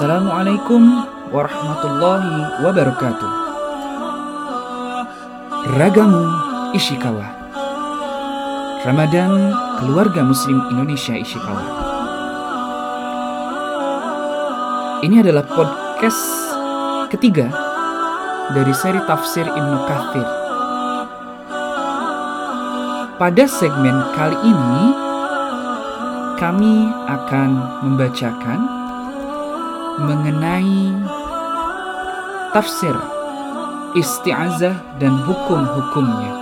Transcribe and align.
Assalamualaikum 0.00 1.04
warahmatullahi 1.28 2.64
wabarakatuh. 2.64 3.32
Ragamu 5.76 6.24
Ishikawa. 6.72 7.28
Ramadan 8.80 9.52
keluarga 9.76 10.24
Muslim 10.24 10.56
Indonesia 10.72 11.12
Ishikawa. 11.20 11.64
Ini 15.04 15.20
adalah 15.20 15.44
podcast 15.44 16.24
ketiga 17.12 17.52
dari 18.56 18.72
seri 18.72 19.04
tafsir 19.04 19.44
Ibnu 19.44 19.78
Kathir. 19.84 20.28
Pada 23.20 23.44
segmen 23.44 24.00
kali 24.16 24.48
ini, 24.48 24.96
kami 26.40 26.88
akan 27.04 27.84
membacakan 27.84 28.79
mengenai 30.04 30.96
tafsir 32.56 32.96
isti'azah 33.94 34.76
dan 35.02 35.14
hukum-hukumnya. 35.26 36.32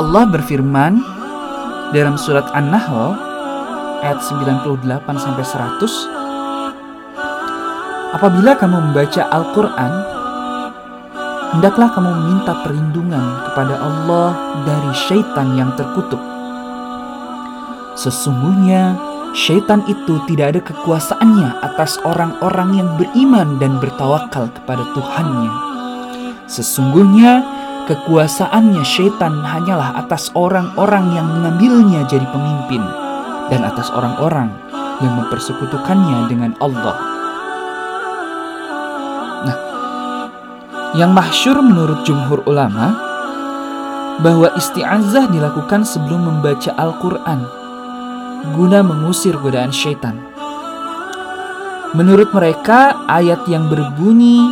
Allah 0.00 0.24
berfirman 0.32 1.04
dalam 1.92 2.16
surat 2.16 2.48
An-Nahl 2.56 3.12
ayat 4.00 4.24
98 4.24 5.04
sampai 5.20 5.44
100 5.44 6.20
Apabila 8.10 8.56
kamu 8.58 8.90
membaca 8.90 9.22
Al-Qur'an 9.28 9.92
hendaklah 11.54 11.92
kamu 11.92 12.10
meminta 12.10 12.58
perlindungan 12.64 13.26
kepada 13.50 13.74
Allah 13.78 14.28
dari 14.64 14.90
syaitan 14.96 15.54
yang 15.54 15.70
terkutuk. 15.78 16.18
Sesungguhnya 17.94 19.09
Syaitan 19.30 19.86
itu 19.86 20.18
tidak 20.26 20.58
ada 20.58 20.60
kekuasaannya 20.66 21.62
atas 21.62 22.02
orang-orang 22.02 22.82
yang 22.82 22.88
beriman 22.98 23.62
dan 23.62 23.78
bertawakal 23.78 24.50
kepada 24.50 24.82
Tuhannya. 24.90 25.54
Sesungguhnya 26.50 27.46
kekuasaannya 27.86 28.82
syaitan 28.82 29.38
hanyalah 29.38 29.94
atas 30.02 30.34
orang-orang 30.34 31.14
yang 31.14 31.30
mengambilnya 31.30 32.02
jadi 32.10 32.26
pemimpin 32.26 32.82
dan 33.54 33.62
atas 33.62 33.86
orang-orang 33.94 34.50
yang 34.98 35.14
mempersekutukannya 35.14 36.26
dengan 36.26 36.50
Allah. 36.58 36.98
Nah, 39.46 39.58
yang 40.98 41.14
mahsyur 41.14 41.54
menurut 41.62 42.02
jumhur 42.02 42.42
ulama 42.50 42.98
bahwa 44.26 44.50
isti'azah 44.58 45.30
dilakukan 45.30 45.86
sebelum 45.86 46.26
membaca 46.34 46.74
Al-Quran 46.74 47.59
guna 48.53 48.85
mengusir 48.85 49.35
godaan 49.41 49.73
syaitan. 49.73 50.15
Menurut 51.95 52.31
mereka, 52.35 53.07
ayat 53.07 53.47
yang 53.47 53.71
berbunyi 53.71 54.43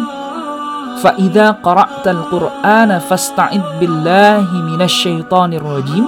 فَإِذَا 1.03 1.59
قَرَأْتَ 1.59 2.05
الْقُرْآنَ 2.05 2.91
فَاسْتَعِدْ 3.09 3.81
بِاللَّهِ 3.81 4.47
مِنَ 4.47 4.79
الشَّيْطَانِ 4.79 5.51
الرَّجِيمِ 5.59 6.05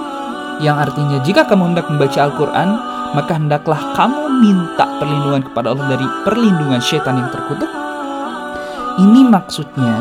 yang 0.64 0.80
artinya 0.80 1.20
jika 1.20 1.44
kamu 1.44 1.76
hendak 1.76 1.84
membaca 1.92 2.16
Al-Quran, 2.24 2.68
maka 3.12 3.32
hendaklah 3.36 3.80
kamu 3.92 4.40
minta 4.40 4.88
perlindungan 4.96 5.44
kepada 5.44 5.76
Allah 5.76 5.86
dari 5.92 6.06
perlindungan 6.24 6.80
syaitan 6.80 7.20
yang 7.20 7.28
terkutuk. 7.28 7.68
Ini 8.96 9.20
maksudnya 9.28 9.94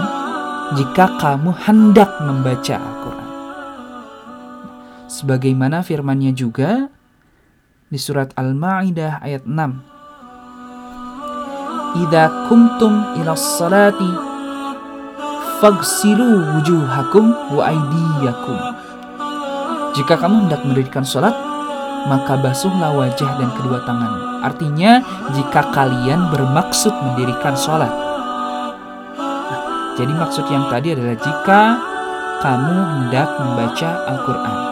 jika 0.79 1.19
kamu 1.19 1.51
hendak 1.67 2.07
membaca 2.23 2.75
Al-Quran. 2.79 3.29
Sebagaimana 5.11 5.83
firmannya 5.83 6.31
juga, 6.31 6.87
di 7.90 7.98
surat 7.98 8.30
Al-Maidah 8.38 9.18
ayat 9.18 9.42
6. 9.42 9.50
Idza 12.06 12.46
kumtum 12.46 13.18
ila 13.18 13.34
salati 13.34 14.06
fagsilu 15.58 16.54
wujuhakum 16.54 17.34
wa 17.50 17.66
aydiyakum. 17.66 18.58
Jika 19.98 20.14
kamu 20.22 20.46
hendak 20.46 20.62
mendirikan 20.62 21.02
salat, 21.02 21.34
maka 22.06 22.38
basuhlah 22.38 22.94
wajah 22.94 23.42
dan 23.42 23.50
kedua 23.58 23.82
tangan. 23.82 24.46
Artinya, 24.46 25.02
jika 25.34 25.74
kalian 25.74 26.30
bermaksud 26.30 26.94
mendirikan 26.94 27.58
sholat. 27.58 27.90
Nah, 29.18 29.60
jadi 29.98 30.14
maksud 30.14 30.46
yang 30.46 30.70
tadi 30.70 30.94
adalah 30.94 31.18
jika 31.18 31.60
kamu 32.38 32.76
hendak 32.86 33.34
membaca 33.34 33.90
Al-Quran. 34.06 34.69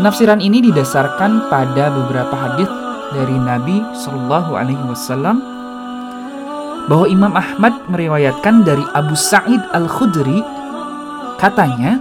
Penafsiran 0.00 0.40
ini 0.40 0.64
didasarkan 0.64 1.52
pada 1.52 1.92
beberapa 1.92 2.32
hadis 2.32 2.72
dari 3.12 3.36
Nabi 3.36 3.84
Shallallahu 3.92 4.56
Alaihi 4.56 4.80
Wasallam 4.88 5.44
bahwa 6.88 7.04
Imam 7.04 7.36
Ahmad 7.36 7.84
meriwayatkan 7.92 8.64
dari 8.64 8.80
Abu 8.96 9.12
Sa'id 9.12 9.60
Al 9.76 9.84
Khudri 9.84 10.40
katanya 11.36 12.00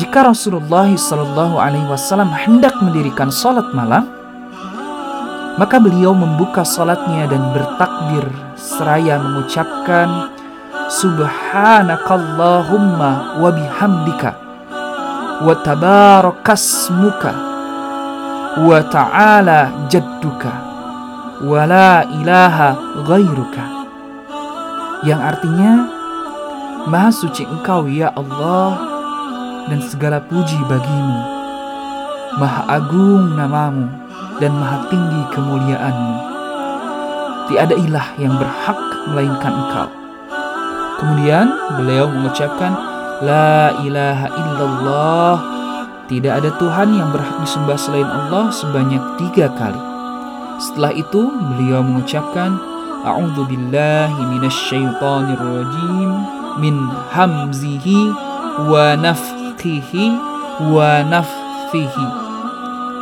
jika 0.00 0.24
Rasulullah 0.24 0.88
Shallallahu 0.88 1.60
Alaihi 1.60 1.84
Wasallam 1.84 2.32
hendak 2.32 2.72
mendirikan 2.80 3.28
sholat 3.28 3.68
malam 3.76 4.08
maka 5.60 5.76
beliau 5.76 6.16
membuka 6.16 6.64
sholatnya 6.64 7.28
dan 7.28 7.44
bertakbir 7.52 8.24
seraya 8.56 9.20
mengucapkan 9.20 10.32
Subhanakallahumma 10.88 13.36
wa 13.36 13.52
bihamdika 13.52 14.47
wa 15.42 15.54
tabarakasmuka 15.62 17.30
wa 18.58 18.78
ta'ala 18.90 19.86
jadduka 19.86 20.50
wa 21.46 21.62
la 21.62 22.02
ilaha 22.02 22.74
yang 25.06 25.22
artinya 25.22 25.86
maha 26.90 27.14
suci 27.14 27.46
engkau 27.46 27.86
ya 27.86 28.10
Allah 28.18 28.74
dan 29.70 29.78
segala 29.84 30.18
puji 30.18 30.58
bagimu. 30.66 31.20
Maha 32.40 32.82
agung 32.82 33.38
namamu 33.38 33.86
dan 34.42 34.56
maha 34.58 34.90
tinggi 34.90 35.22
kemuliaanmu. 35.36 36.16
Tiada 37.46 37.74
ilah 37.78 38.08
yang 38.18 38.34
berhak 38.36 38.78
melainkan 39.12 39.54
engkau. 39.54 39.88
Kemudian 40.98 41.46
beliau 41.78 42.10
mengucapkan 42.10 42.74
La 43.18 43.74
ilaha 43.82 44.26
illallah. 44.30 45.34
Tidak 46.06 46.32
ada 46.32 46.54
Tuhan 46.56 46.94
yang 46.94 47.10
berhak 47.10 47.42
disembah 47.42 47.74
selain 47.74 48.06
Allah 48.06 48.48
sebanyak 48.54 49.02
tiga 49.18 49.50
kali. 49.58 49.82
Setelah 50.62 50.94
itu 50.94 51.26
beliau 51.26 51.82
mengucapkan 51.82 52.58
A'udhu 53.06 53.46
billahi 53.46 54.22
minasyaitonir 54.34 55.38
rajim 55.38 56.10
Min 56.58 56.74
hamzihi 57.14 58.10
wa 58.66 58.98
nafkihi 58.98 60.06
wa 60.74 61.06
naffihi 61.06 62.06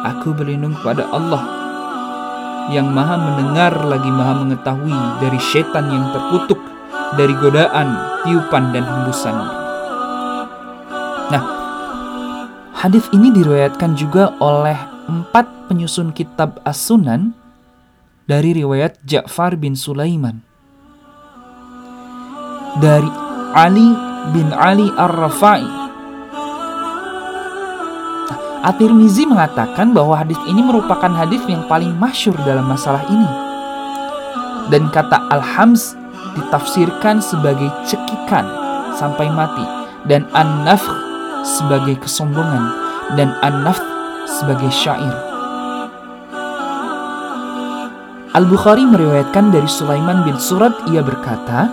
Aku 0.04 0.36
berlindung 0.36 0.76
kepada 0.76 1.08
Allah 1.08 1.44
yang 2.66 2.90
maha 2.90 3.14
mendengar 3.14 3.78
lagi 3.86 4.10
maha 4.10 4.42
mengetahui 4.42 4.98
dari 5.22 5.38
setan 5.38 5.86
yang 5.86 6.10
terkutuk 6.10 6.58
dari 7.14 7.30
godaan, 7.38 7.94
tiupan, 8.26 8.74
dan 8.74 8.82
hembusannya. 8.82 9.65
Hadis 12.76 13.08
ini 13.16 13.32
diriwayatkan 13.32 13.96
juga 13.96 14.36
oleh 14.36 14.76
empat 15.08 15.48
penyusun 15.72 16.12
kitab 16.12 16.60
As-Sunan 16.68 17.32
dari 18.28 18.52
riwayat 18.52 19.00
Ja'far 19.08 19.56
bin 19.56 19.72
Sulaiman. 19.72 20.44
Dari 22.76 23.08
Ali 23.56 23.88
bin 24.36 24.52
Ali 24.52 24.92
Ar-Rafai. 24.92 25.64
At-Tirmizi 28.66 29.24
mengatakan 29.24 29.94
bahwa 29.94 30.18
hadis 30.18 30.36
ini 30.44 30.60
merupakan 30.60 31.08
hadis 31.08 31.40
yang 31.48 31.64
paling 31.70 31.94
masyur 31.96 32.34
dalam 32.44 32.66
masalah 32.66 33.00
ini. 33.08 33.30
Dan 34.68 34.90
kata 34.90 35.22
Al-Hams 35.30 35.94
ditafsirkan 36.34 37.22
sebagai 37.22 37.70
cekikan 37.86 38.44
sampai 38.98 39.30
mati 39.30 39.62
dan 40.10 40.26
an-nafkh 40.34 41.05
sebagai 41.46 42.02
kesombongan 42.02 42.74
dan 43.14 43.30
an-nafth 43.46 43.86
sebagai 44.26 44.66
syair. 44.74 45.14
Al-Bukhari 48.34 48.84
meriwayatkan 48.84 49.54
dari 49.54 49.70
Sulaiman 49.70 50.26
bin 50.26 50.36
Surat 50.36 50.74
ia 50.92 51.00
berkata, 51.00 51.70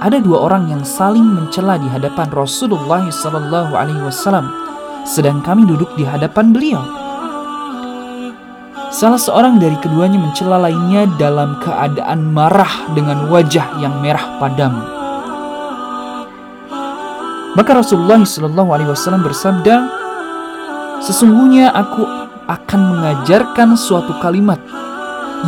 ada 0.00 0.16
dua 0.16 0.48
orang 0.48 0.72
yang 0.72 0.80
saling 0.80 1.26
mencela 1.26 1.76
di 1.76 1.84
hadapan 1.92 2.32
Rasulullah 2.32 3.04
Sallallahu 3.04 3.76
Alaihi 3.76 4.00
Wasallam, 4.00 4.48
sedang 5.04 5.44
kami 5.44 5.68
duduk 5.68 5.92
di 6.00 6.08
hadapan 6.08 6.56
beliau. 6.56 6.80
Salah 8.88 9.20
seorang 9.20 9.60
dari 9.60 9.76
keduanya 9.84 10.16
mencela 10.16 10.56
lainnya 10.56 11.04
dalam 11.20 11.60
keadaan 11.60 12.32
marah 12.32 12.88
dengan 12.96 13.28
wajah 13.28 13.76
yang 13.76 14.00
merah 14.00 14.24
padam. 14.40 14.99
Maka 17.58 17.82
Rasulullah 17.82 18.22
Shallallahu 18.22 18.70
Alaihi 18.70 18.90
Wasallam 18.94 19.26
bersabda, 19.26 19.76
sesungguhnya 21.02 21.74
aku 21.74 22.06
akan 22.46 22.80
mengajarkan 22.94 23.74
suatu 23.74 24.14
kalimat 24.22 24.58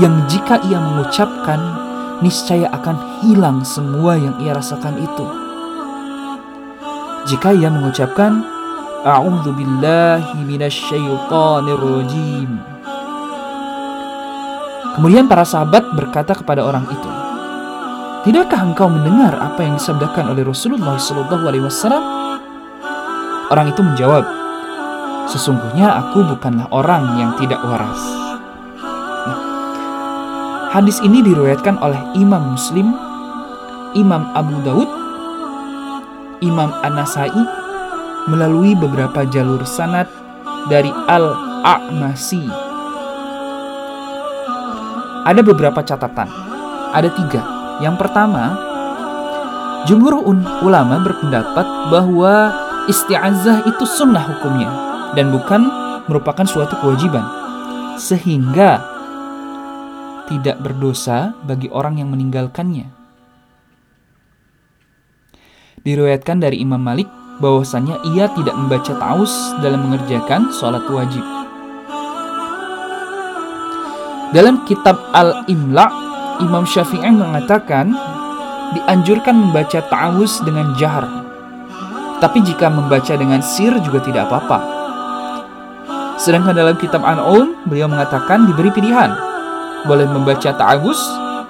yang 0.03 0.25
jika 0.27 0.59
ia 0.67 0.83
mengucapkan 0.83 1.59
niscaya 2.23 2.71
akan 2.71 3.23
hilang 3.23 3.63
semua 3.67 4.15
yang 4.19 4.35
ia 4.43 4.55
rasakan 4.55 4.99
itu. 4.99 5.27
Jika 7.31 7.55
ia 7.55 7.71
mengucapkan. 7.71 8.43
Kemudian 14.93 15.27
para 15.27 15.43
sahabat 15.43 15.91
berkata 15.99 16.39
kepada 16.39 16.63
orang 16.63 16.87
itu, 16.87 17.11
Tidakkah 18.23 18.63
engkau 18.71 18.87
mendengar 18.87 19.35
apa 19.35 19.67
yang 19.67 19.75
disabdakan 19.75 20.31
oleh 20.31 20.47
Rasulullah 20.47 20.95
Sallallahu 20.95 21.43
Alaihi 21.43 21.67
Wasallam? 21.67 22.05
Orang 23.51 23.67
itu 23.75 23.83
menjawab, 23.83 24.23
Sesungguhnya 25.27 25.91
aku 25.91 26.23
bukanlah 26.35 26.71
orang 26.75 27.19
yang 27.19 27.35
tidak 27.39 27.63
waras. 27.67 27.99
Nah, 29.27 29.39
hadis 30.75 31.03
ini 31.03 31.19
diriwayatkan 31.23 31.79
oleh 31.79 31.99
Imam 32.19 32.55
Muslim, 32.55 32.95
Imam 33.95 34.23
Abu 34.35 34.55
Daud, 34.67 34.91
Imam 36.43 36.75
An-Nasai 36.83 37.43
melalui 38.31 38.79
beberapa 38.79 39.27
jalur 39.31 39.67
sanad 39.67 40.07
dari 40.71 40.91
Al-A'masi. 40.91 42.47
Ada 45.27 45.43
beberapa 45.43 45.83
catatan, 45.87 46.31
ada 46.91 47.11
tiga 47.15 47.62
yang 47.83 47.99
pertama, 47.99 48.55
jumhur 49.91 50.23
ulama 50.63 51.03
berpendapat 51.03 51.67
bahwa 51.91 52.55
isti'azah 52.87 53.67
itu 53.67 53.83
sunnah 53.83 54.23
hukumnya 54.23 54.71
dan 55.19 55.35
bukan 55.35 55.67
merupakan 56.07 56.47
suatu 56.47 56.79
kewajiban. 56.79 57.27
Sehingga 57.99 58.81
tidak 60.31 60.63
berdosa 60.63 61.35
bagi 61.43 61.67
orang 61.69 61.99
yang 61.99 62.09
meninggalkannya. 62.15 62.89
Diriwayatkan 65.83 66.39
dari 66.39 66.63
Imam 66.63 66.79
Malik 66.79 67.11
bahwasanya 67.43 67.99
ia 68.15 68.31
tidak 68.31 68.55
membaca 68.55 68.95
taus 68.95 69.35
dalam 69.59 69.91
mengerjakan 69.91 70.55
sholat 70.55 70.87
wajib. 70.87 71.27
Dalam 74.33 74.65
kitab 74.65 74.97
Al-Imla 75.13 76.12
Imam 76.41 76.65
Syafi'i 76.65 77.13
mengatakan 77.13 77.93
dianjurkan 78.73 79.37
membaca 79.37 79.85
ta'awuz 79.85 80.41
dengan 80.47 80.73
jahar. 80.81 81.05
Tapi 82.23 82.39
jika 82.47 82.71
membaca 82.71 83.13
dengan 83.19 83.43
sir 83.43 83.75
juga 83.83 84.01
tidak 84.01 84.31
apa-apa. 84.31 84.59
Sedangkan 86.17 86.55
dalam 86.55 86.79
kitab 86.79 87.03
An'um, 87.03 87.59
beliau 87.67 87.91
mengatakan 87.91 88.47
diberi 88.47 88.71
pilihan. 88.71 89.11
Boleh 89.85 90.07
membaca 90.07 90.55
ta'awuz, 90.55 91.01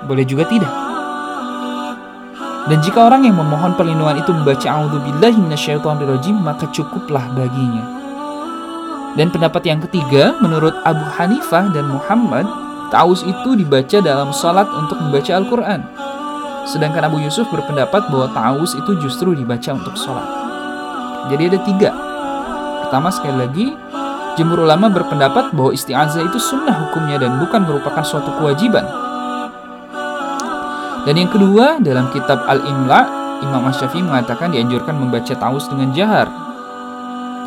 boleh 0.08 0.24
juga 0.24 0.48
tidak. 0.48 0.72
Dan 2.72 2.78
jika 2.78 3.10
orang 3.10 3.26
yang 3.26 3.36
memohon 3.36 3.74
perlindungan 3.74 4.22
itu 4.22 4.30
membaca 4.32 4.64
a'udzubillahi 4.64 5.34
minasyaitonirrajim, 5.34 6.40
maka 6.40 6.70
cukuplah 6.72 7.26
baginya. 7.36 7.84
Dan 9.12 9.28
pendapat 9.28 9.66
yang 9.68 9.84
ketiga, 9.84 10.32
menurut 10.40 10.72
Abu 10.88 11.04
Hanifah 11.20 11.68
dan 11.74 11.84
Muhammad, 11.92 12.48
Ta'awuz 12.92 13.24
itu 13.24 13.56
dibaca 13.56 14.04
dalam 14.04 14.36
salat 14.36 14.68
untuk 14.68 15.00
membaca 15.00 15.32
Al-Quran. 15.32 15.80
Sedangkan 16.68 17.08
Abu 17.08 17.24
Yusuf 17.24 17.48
berpendapat 17.48 18.12
bahwa 18.12 18.28
ta'awuz 18.36 18.76
itu 18.76 18.92
justru 19.00 19.32
dibaca 19.32 19.72
untuk 19.72 19.96
salat. 19.96 20.28
Jadi 21.32 21.42
ada 21.48 21.58
tiga. 21.64 21.90
Pertama 22.84 23.08
sekali 23.08 23.36
lagi, 23.40 23.66
jemur 24.36 24.68
ulama 24.68 24.92
berpendapat 24.92 25.56
bahwa 25.56 25.72
isti'azah 25.72 26.20
itu 26.20 26.36
sunnah 26.36 26.76
hukumnya 26.84 27.16
dan 27.16 27.40
bukan 27.40 27.64
merupakan 27.64 28.04
suatu 28.04 28.28
kewajiban. 28.36 28.84
Dan 31.08 31.16
yang 31.16 31.32
kedua, 31.32 31.80
dalam 31.80 32.12
kitab 32.12 32.44
Al-Imla, 32.44 33.00
Imam 33.40 33.72
Asyafi 33.72 34.04
mengatakan 34.04 34.52
dianjurkan 34.52 35.00
membaca 35.00 35.32
ta'awuz 35.32 35.66
dengan 35.72 35.96
jahar. 35.96 36.28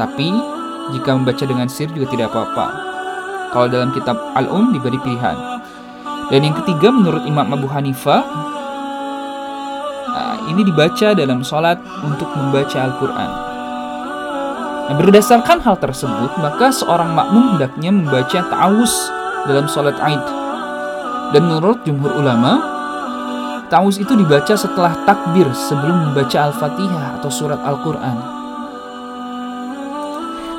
Tapi, 0.02 0.34
jika 0.90 1.14
membaca 1.14 1.46
dengan 1.46 1.70
sir 1.70 1.88
juga 1.94 2.10
tidak 2.10 2.34
apa-apa. 2.34 2.95
Kalau 3.56 3.72
dalam 3.72 3.96
kitab 3.96 4.20
Al-Um 4.36 4.76
diberi 4.76 5.00
pilihan. 5.00 5.64
Dan 6.28 6.44
yang 6.44 6.60
ketiga 6.60 6.92
menurut 6.92 7.24
Imam 7.24 7.48
Abu 7.56 7.72
Hanifah 7.72 8.20
nah, 10.12 10.36
ini 10.52 10.68
dibaca 10.68 11.16
dalam 11.16 11.40
sholat 11.40 11.80
untuk 12.04 12.28
membaca 12.36 12.84
Al-Quran. 12.84 13.32
Nah, 14.86 14.96
berdasarkan 15.00 15.64
hal 15.64 15.80
tersebut, 15.80 16.36
maka 16.44 16.68
seorang 16.76 17.16
makmum 17.16 17.56
hendaknya 17.56 17.96
membaca 17.96 18.44
ta'awus 18.44 18.94
dalam 19.48 19.72
sholat 19.72 19.96
Aid. 20.04 20.26
Dan 21.32 21.48
menurut 21.48 21.80
jumhur 21.88 22.12
ulama, 22.12 22.60
ta'awus 23.72 24.04
itu 24.04 24.20
dibaca 24.20 24.54
setelah 24.54 24.94
takbir 25.08 25.48
sebelum 25.56 26.12
membaca 26.12 26.52
Al-Fatihah 26.52 27.24
atau 27.24 27.32
surat 27.32 27.64
Al-Quran. 27.64 28.18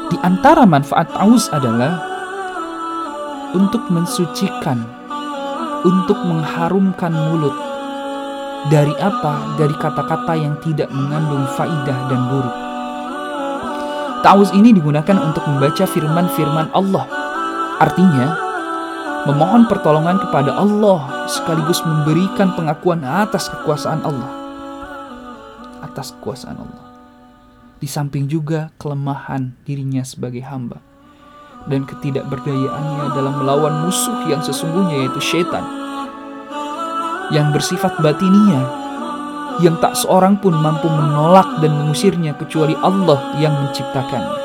Di 0.08 0.16
antara 0.24 0.64
manfaat 0.64 1.12
ta'awus 1.12 1.52
adalah 1.52 2.15
untuk 3.56 3.88
mensucikan, 3.88 4.84
untuk 5.80 6.20
mengharumkan 6.28 7.08
mulut. 7.08 7.56
Dari 8.68 8.92
apa? 9.00 9.56
Dari 9.56 9.72
kata-kata 9.72 10.36
yang 10.36 10.60
tidak 10.60 10.92
mengandung 10.92 11.48
faidah 11.56 11.98
dan 12.12 12.20
buruk. 12.28 12.56
Ta'awuz 14.20 14.52
ini 14.52 14.76
digunakan 14.76 15.16
untuk 15.22 15.46
membaca 15.48 15.84
firman-firman 15.88 16.68
Allah. 16.76 17.06
Artinya, 17.80 18.36
memohon 19.24 19.70
pertolongan 19.70 20.20
kepada 20.20 20.52
Allah 20.52 21.24
sekaligus 21.30 21.80
memberikan 21.86 22.52
pengakuan 22.58 23.06
atas 23.06 23.48
kekuasaan 23.48 24.02
Allah. 24.04 24.30
Atas 25.80 26.12
kekuasaan 26.18 26.58
Allah. 26.58 26.84
Di 27.78 27.86
samping 27.86 28.26
juga 28.26 28.74
kelemahan 28.80 29.54
dirinya 29.62 30.02
sebagai 30.02 30.42
hamba 30.42 30.85
dan 31.66 31.82
ketidakberdayaannya 31.86 33.06
dalam 33.14 33.34
melawan 33.42 33.74
musuh 33.86 34.26
yang 34.30 34.42
sesungguhnya 34.42 35.06
yaitu 35.06 35.20
syaitan 35.22 35.66
yang 37.34 37.50
bersifat 37.50 37.98
batinia 37.98 38.86
yang 39.58 39.76
tak 39.80 39.96
seorang 39.96 40.36
pun 40.36 40.52
mampu 40.52 40.86
menolak 40.86 41.48
dan 41.64 41.72
mengusirnya 41.72 42.36
kecuali 42.36 42.76
Allah 42.84 43.18
yang 43.40 43.56
menciptakannya. 43.56 44.44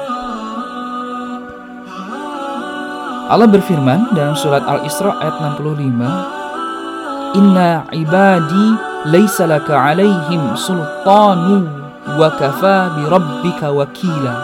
Allah 3.31 3.47
berfirman 3.47 4.11
dalam 4.11 4.35
surat 4.35 4.63
Al-Isra 4.67 5.15
ayat 5.23 5.39
65, 5.39 6.03
"Inna 7.35 7.87
ibadi 7.95 8.75
laisa 9.07 9.47
laka 9.47 9.71
'alaihim 9.71 10.55
sultanu 10.55 11.67
wa 12.19 12.27
kafa 12.35 12.95
bi 12.95 13.03
rabbika 13.07 13.71
wakila." 13.71 14.35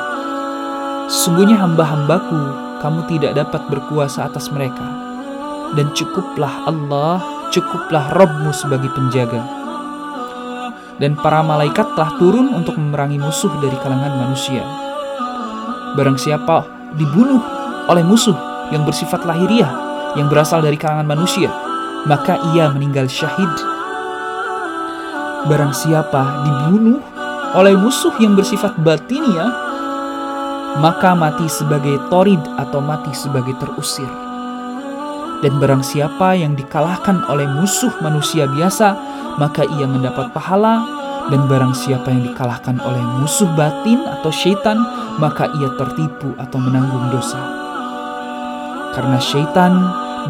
Sungguhnya 1.08 1.60
hamba-hambaku 1.60 2.67
kamu 2.80 3.06
tidak 3.10 3.36
dapat 3.38 3.62
berkuasa 3.70 4.30
atas 4.30 4.50
mereka. 4.54 4.86
Dan 5.76 5.92
cukuplah 5.92 6.64
Allah, 6.70 7.20
cukuplah 7.52 8.16
Robmu 8.16 8.56
sebagai 8.56 8.88
penjaga. 8.96 9.44
Dan 10.98 11.14
para 11.20 11.46
malaikat 11.46 11.94
telah 11.94 12.18
turun 12.18 12.56
untuk 12.58 12.80
memerangi 12.80 13.22
musuh 13.22 13.52
dari 13.62 13.78
kalangan 13.78 14.18
manusia. 14.18 14.64
Barang 15.94 16.18
siapa 16.18 16.66
dibunuh 16.98 17.42
oleh 17.86 18.02
musuh 18.02 18.36
yang 18.74 18.84
bersifat 18.88 19.24
lahiriah, 19.28 19.70
yang 20.18 20.32
berasal 20.32 20.64
dari 20.64 20.76
kalangan 20.80 21.06
manusia, 21.06 21.54
maka 22.08 22.40
ia 22.56 22.72
meninggal 22.72 23.06
syahid. 23.06 23.52
Barang 25.48 25.72
siapa 25.72 26.44
dibunuh 26.48 27.00
oleh 27.56 27.78
musuh 27.78 28.12
yang 28.20 28.34
bersifat 28.36 28.76
batiniah, 28.82 29.67
maka 30.78 31.18
mati 31.18 31.50
sebagai 31.50 31.98
torid 32.14 32.42
atau 32.62 32.78
mati 32.78 33.10
sebagai 33.18 33.58
terusir. 33.58 34.10
Dan 35.42 35.62
barang 35.62 35.86
siapa 35.86 36.34
yang 36.34 36.58
dikalahkan 36.58 37.26
oleh 37.30 37.46
musuh 37.46 37.94
manusia 38.02 38.50
biasa, 38.50 38.98
maka 39.38 39.66
ia 39.66 39.86
mendapat 39.86 40.34
pahala. 40.34 40.86
Dan 41.28 41.44
barang 41.44 41.76
siapa 41.76 42.08
yang 42.08 42.24
dikalahkan 42.24 42.80
oleh 42.80 43.04
musuh 43.20 43.52
batin 43.60 44.00
atau 44.08 44.32
syaitan, 44.32 44.80
maka 45.20 45.52
ia 45.60 45.68
tertipu 45.76 46.32
atau 46.40 46.56
menanggung 46.56 47.12
dosa. 47.12 47.38
Karena 48.96 49.20
syaitan 49.20 49.76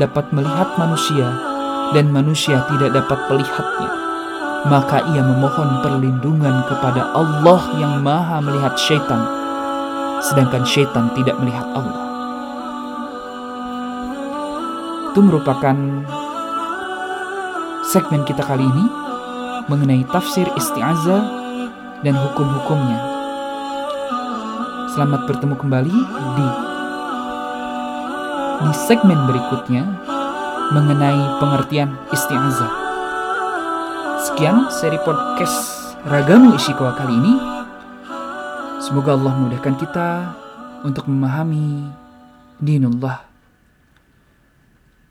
dapat 0.01 0.25
melihat 0.33 0.73
manusia, 0.75 1.29
dan 1.93 2.09
manusia 2.09 2.65
tidak 2.73 2.97
dapat 2.97 3.19
melihatnya. 3.29 3.91
Maka 4.67 5.05
ia 5.13 5.21
memohon 5.21 5.85
perlindungan 5.85 6.65
kepada 6.65 7.13
Allah 7.13 7.61
yang 7.77 8.01
maha 8.01 8.41
melihat 8.41 8.73
syaitan 8.75 9.36
sedangkan 10.21 10.63
syaitan 10.65 11.13
tidak 11.13 11.37
melihat 11.41 11.67
Allah. 11.73 11.99
Itu 15.13 15.19
merupakan 15.25 15.77
segmen 17.89 18.21
kita 18.25 18.45
kali 18.45 18.65
ini 18.65 18.85
mengenai 19.67 20.05
tafsir 20.13 20.45
isti'azah 20.53 21.23
dan 22.05 22.15
hukum-hukumnya. 22.15 22.99
Selamat 24.93 25.29
bertemu 25.29 25.55
kembali 25.57 25.97
di 26.37 26.47
di 28.57 28.73
segmen 28.73 29.19
berikutnya 29.29 29.85
mengenai 30.73 31.37
pengertian 31.37 31.93
isti'azah. 32.09 32.71
Sekian 34.27 34.67
seri 34.73 34.97
podcast 35.05 35.93
Ragamu 36.09 36.57
Ishikawa 36.57 36.97
kali 36.97 37.13
ini. 37.13 37.56
Semoga 38.87 39.19
Allah 39.19 39.35
memudahkan 39.35 39.83
kita 39.83 40.09
untuk 40.87 41.11
memahami 41.11 41.91
dinullah. 42.63 43.19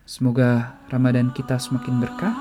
Semoga 0.09 0.81
Ramadan 0.89 1.29
kita 1.37 1.61
semakin 1.61 2.01
berkah. 2.01 2.33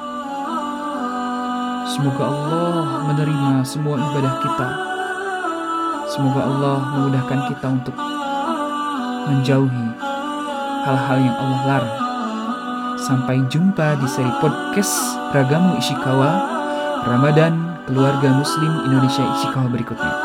Semoga 1.92 2.24
Allah 2.24 3.12
menerima 3.12 3.68
semua 3.68 4.00
ibadah 4.00 4.34
kita. 4.48 4.70
Semoga 6.08 6.40
Allah 6.40 6.78
memudahkan 6.96 7.40
kita 7.52 7.68
untuk 7.68 7.96
menjauhi 9.28 9.88
hal-hal 10.88 11.18
yang 11.20 11.36
Allah 11.36 11.62
larang. 11.68 11.98
Sampai 12.96 13.44
jumpa 13.52 14.00
di 14.00 14.08
seri 14.08 14.32
podcast 14.40 15.20
Ragamu 15.36 15.84
Ishikawa 15.84 16.32
Ramadan 17.04 17.76
Keluarga 17.92 18.40
Muslim 18.40 18.88
Indonesia 18.88 19.28
Ishikawa 19.36 19.68
berikutnya. 19.68 20.25